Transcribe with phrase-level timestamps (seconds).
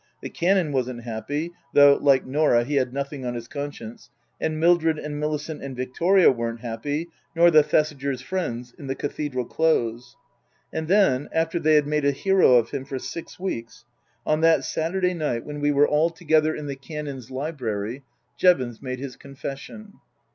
[0.23, 4.97] The Canon wasn't happy (though, like Norah, he had nothing on his conscience), and Mildred
[4.97, 10.17] and Millicent and Victoria weren't happy, nor the Thesigers' friends in the Cathedral Close.
[10.73, 13.85] And then after they had made a hero of him for six weeks
[14.25, 16.75] on that Saturday night when we were all 334 Tasker Jevons together in the
[17.11, 18.03] Canon's library,
[18.37, 19.91] Jevons made his con fession.